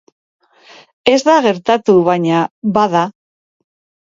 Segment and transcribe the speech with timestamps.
[1.11, 2.41] Ez da gertatu baina,
[2.79, 3.05] bada